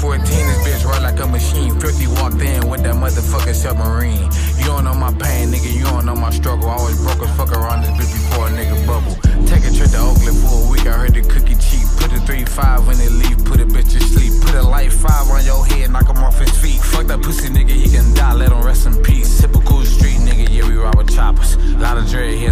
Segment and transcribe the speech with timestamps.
[0.00, 1.78] 14, this bitch run like a machine.
[1.78, 4.24] 50 walked in with that motherfucking submarine.
[4.56, 6.70] You don't know my pain, nigga, you don't know my struggle.
[6.70, 9.12] I was broke as fuck around this bitch before a nigga bubble.
[9.44, 11.84] Take a trip to Oakland for a week, I heard the cookie cheap.
[12.00, 14.32] Put a 3-5 when it leave, put a bitch to sleep.
[14.40, 16.80] Put a light 5 on your head, knock him off his feet.
[16.80, 19.38] Fuck that pussy nigga, he can die, let him rest in peace.
[19.38, 21.54] Typical street nigga, yeah, we ride with choppers.
[21.56, 22.49] A Lot of dread here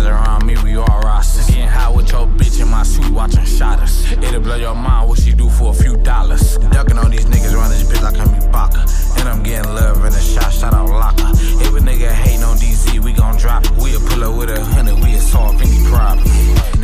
[2.78, 3.10] my suite.
[3.10, 4.12] Watching shotters.
[4.12, 6.56] It'll blow your mind what she do for a few dollars.
[6.74, 8.80] Ducking on these niggas around this bitch like I'm Ibaka.
[9.18, 10.52] And I'm getting love in a shot.
[10.52, 11.30] Shout out locker.
[11.64, 13.64] If a nigga hating on DZ, we gon' drop.
[13.78, 14.94] We'll pull up with a hundred.
[15.02, 16.24] We'll solve any problem.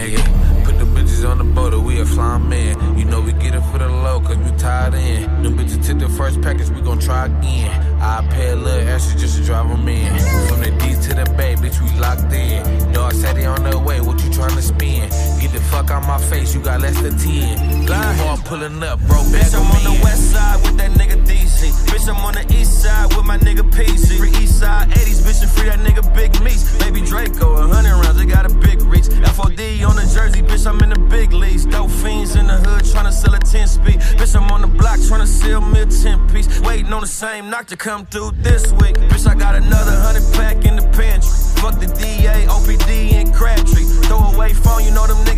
[0.01, 0.23] Nigga,
[0.65, 2.98] put the bitches on the boat or we a flying man.
[2.98, 5.42] You know we get it for the low, cause we tied in.
[5.45, 7.70] Them bitches took the first package, we gon' try again.
[8.03, 10.11] I pay a little extra just to drive them in.
[10.48, 12.92] From the D to the Bay, bitch, we locked in.
[12.92, 15.09] Dog said they on the way, what you tryna spin?
[15.55, 17.86] The fuck out my face, you got less than 10.
[17.86, 21.24] Line hard pulling up, bro, back Bitch, I'm on the west side with that nigga
[21.24, 21.70] DZ.
[21.86, 24.19] Bitch, I'm on the east side with my nigga PC.
[24.19, 26.77] Free east side 80s, bitch, and free that nigga Big Meats.
[26.78, 29.06] Baby Draco, a hundred rounds, they got a big reach.
[29.06, 31.66] FOD on the jersey, bitch, I'm in the big leagues.
[31.66, 34.00] Dope fiends in the hood tryna sell a 10 speed.
[34.19, 36.48] Bitch, I'm on the block tryna sell me a 10 piece.
[36.62, 38.97] Waiting on the same knock to come through this week.
[39.06, 41.30] Bitch, I got another hundred pack in the pantry.
[41.62, 42.14] Fuck the DA,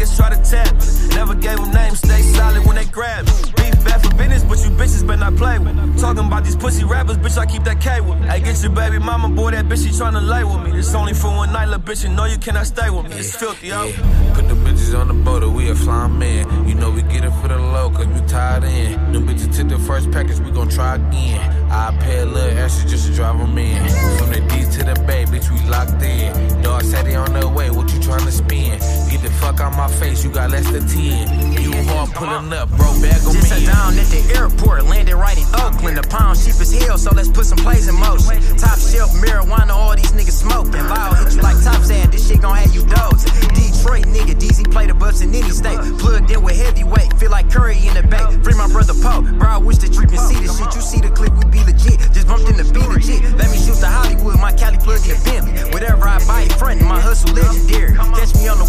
[0.07, 1.15] niggas try to tap me.
[1.15, 3.33] Never gave them names, stay solid when they grab me.
[3.57, 6.01] Beef bad for business, but you bitches better not play with.
[6.01, 8.29] Talking about these pussy rappers, bitch, I keep that K with me.
[8.29, 10.79] I get your baby mama, boy, that bitch, she tryna lay with me.
[10.79, 13.17] It's only for one night, little bitch, you know you cannot stay with me.
[13.17, 13.85] It's Philthy, yo.
[13.85, 14.35] Yeah.
[14.35, 16.69] Put the bitches on the boat or we a flying man.
[16.69, 19.13] You know we get it for the low, cause we tied in.
[19.13, 21.41] Them bitches took the first package, we gon' try again.
[21.71, 23.77] I pay a little extra just to drive them in.
[24.19, 26.06] From the D to the Bay, bitch, we locked in.
[30.47, 31.63] You got less 10.
[31.63, 33.67] You hard pulling up, bro, back on Just sat me.
[33.67, 35.97] down at the airport, landed right in Oakland.
[35.97, 38.41] The pound cheap as hell, so let's put some plays in motion.
[38.57, 40.73] Top shelf marijuana, all these niggas smoking.
[40.73, 43.33] Loud hit you like top saying this shit gon' have you dozing.
[43.55, 45.79] Detroit nigga, DZ play the bus in any state.
[45.99, 48.25] Plugged in with heavyweight, feel like Curry in the bay.
[48.43, 49.49] Free my brother Poe, bro.
[49.49, 50.07] I wish that you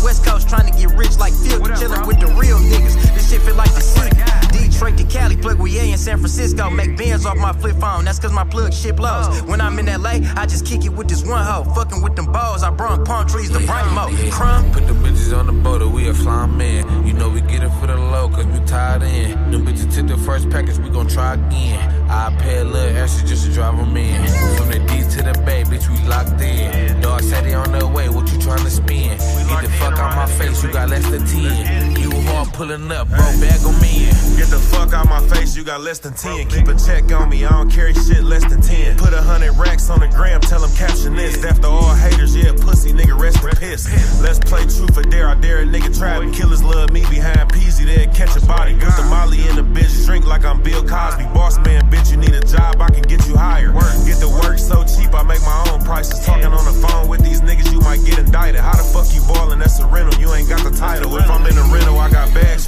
[0.08, 2.96] West Coast trying to get rich like Phil, chillin' with the real niggas.
[3.14, 4.16] This shit feel like the city.
[4.54, 6.70] Detroit to Cali, plug we in San Francisco.
[6.70, 9.26] Make bands off my flip phone, that's cause my plug shit blows.
[9.28, 9.44] Oh.
[9.48, 11.66] When I'm in LA, I just kick it with this one hoe.
[11.74, 14.32] Fucking with them balls, I brung palm trees to Brightmoor.
[14.32, 14.72] Crumb.
[14.72, 17.06] Put the bitches on the boat we a flying man.
[17.06, 19.52] You know we get it for the low, cause we tied in.
[19.52, 22.10] Them bitches took the first package, we gon' try again.
[22.10, 23.52] I pay a little extra just to
[30.88, 31.96] less than 10.
[32.02, 34.08] You hard pulling up, bro, bag on me.
[34.38, 36.48] Get the fuck out my face, you got less than 10.
[36.48, 38.98] Keep a check on me, I don't carry shit less than 10.
[38.98, 41.44] Put a hundred racks on the gram, tell them caption this.
[41.44, 43.88] After all haters, yeah, pussy nigga, rest in piss.
[44.22, 46.32] Let's play truth or dare, I dare a nigga try me.
[46.32, 48.74] Killers love me behind Peezy, they'll catch a body.
[48.76, 51.26] Put the molly in the bitch, drink like I'm Bill Cosby.
[51.34, 53.72] Boss man, bitch, you need a job, I can get you higher.
[54.06, 55.77] Get the work so cheap, I make my own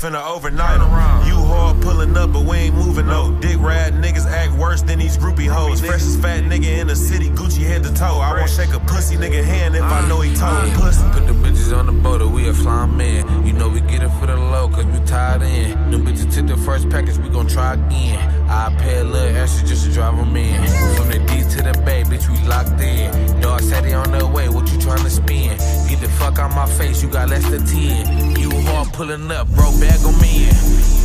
[0.09, 1.28] finna overnight 'em.
[1.28, 3.31] You hard pulling up, but we ain't moving no.
[3.42, 5.81] Dick rad niggas act worse than these groupie hoes.
[5.81, 8.19] Freshest fat nigga in the city, Gucci head to toe.
[8.19, 11.03] I won't shake a pussy nigga hand if I know he told uh, pussy.
[11.12, 13.46] Put the bitches on the boat we a flying man.
[13.46, 15.92] You know we get it for the low, cause we tied in.
[15.92, 18.18] Them bitches took the first package, we gon' try again.
[18.50, 20.56] I pay a little extra just to drive them in.
[20.96, 23.42] From the D to the Bay, bitch, we locked in.
[23.42, 25.58] Dog said they on the way, what you tryna spin?
[25.90, 28.28] Get the fuck out my face, you got less than 10.
[29.00, 30.99] Pulling up, bro, bag on me.